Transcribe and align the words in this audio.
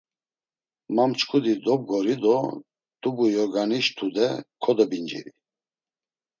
Ma 0.93 1.03
mç̌ǩudi 1.09 1.53
dobgori 1.65 2.15
do 2.23 2.35
t̆ubu 3.01 3.25
yorğaniş 3.35 3.87
tude 3.97 4.27
kodobinciri. 4.63 5.31